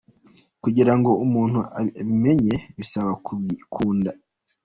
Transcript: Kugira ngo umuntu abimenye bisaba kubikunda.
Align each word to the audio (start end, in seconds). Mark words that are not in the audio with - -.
Kugira 0.63 0.93
ngo 0.97 1.11
umuntu 1.25 1.59
abimenye 1.79 2.55
bisaba 2.77 3.11
kubikunda. 3.25 4.11